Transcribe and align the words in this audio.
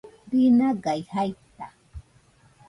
binagai 0.29 0.97
jaita 1.11 1.67